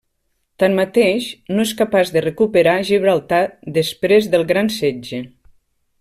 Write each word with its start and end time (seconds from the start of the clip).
Tanmateix, 0.61 1.25
no 1.57 1.65
és 1.67 1.73
capaç 1.81 2.09
de 2.15 2.23
recuperar 2.27 2.75
Gibraltar 2.89 3.41
després 3.79 4.31
del 4.33 4.47
Gran 4.53 4.73
Setge. 4.81 5.21